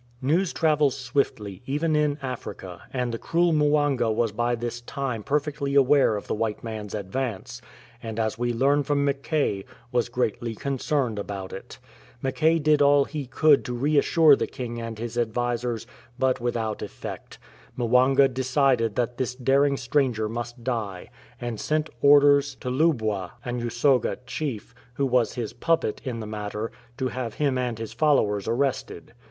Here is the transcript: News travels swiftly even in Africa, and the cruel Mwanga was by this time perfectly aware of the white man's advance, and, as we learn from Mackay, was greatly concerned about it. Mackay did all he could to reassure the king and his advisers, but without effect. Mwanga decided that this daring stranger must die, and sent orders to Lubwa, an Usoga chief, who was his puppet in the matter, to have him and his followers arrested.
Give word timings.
News 0.23 0.51
travels 0.51 0.97
swiftly 0.97 1.61
even 1.67 1.95
in 1.95 2.17
Africa, 2.23 2.81
and 2.91 3.11
the 3.13 3.19
cruel 3.19 3.53
Mwanga 3.53 4.11
was 4.11 4.31
by 4.31 4.55
this 4.55 4.81
time 4.81 5.21
perfectly 5.21 5.75
aware 5.75 6.15
of 6.15 6.25
the 6.25 6.33
white 6.33 6.63
man's 6.63 6.95
advance, 6.95 7.61
and, 8.01 8.17
as 8.19 8.35
we 8.35 8.51
learn 8.51 8.81
from 8.81 9.05
Mackay, 9.05 9.63
was 9.91 10.09
greatly 10.09 10.55
concerned 10.55 11.19
about 11.19 11.53
it. 11.53 11.77
Mackay 12.19 12.57
did 12.57 12.81
all 12.81 13.05
he 13.05 13.27
could 13.27 13.63
to 13.65 13.75
reassure 13.75 14.35
the 14.35 14.47
king 14.47 14.81
and 14.81 14.97
his 14.97 15.19
advisers, 15.19 15.85
but 16.17 16.39
without 16.41 16.81
effect. 16.81 17.37
Mwanga 17.77 18.27
decided 18.27 18.95
that 18.95 19.17
this 19.17 19.35
daring 19.35 19.77
stranger 19.77 20.27
must 20.27 20.63
die, 20.63 21.11
and 21.39 21.59
sent 21.59 21.91
orders 22.01 22.55
to 22.55 22.71
Lubwa, 22.71 23.33
an 23.45 23.59
Usoga 23.61 24.17
chief, 24.25 24.73
who 24.95 25.05
was 25.05 25.35
his 25.35 25.53
puppet 25.53 26.01
in 26.03 26.21
the 26.21 26.25
matter, 26.25 26.71
to 26.97 27.09
have 27.09 27.35
him 27.35 27.55
and 27.59 27.77
his 27.77 27.93
followers 27.93 28.47
arrested. 28.47 29.13